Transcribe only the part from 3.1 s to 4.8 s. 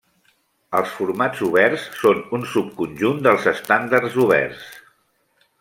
dels estàndards oberts.